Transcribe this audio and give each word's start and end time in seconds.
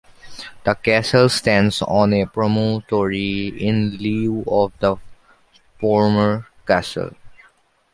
The 0.63 0.73
Castell 0.73 1.29
stands 1.29 1.83
on 1.83 2.11
a 2.13 2.25
promontory, 2.25 3.49
in 3.49 3.97
lieu 3.99 4.43
of 4.47 4.73
the 4.79 4.97
former 5.79 6.47
castle. 6.65 7.11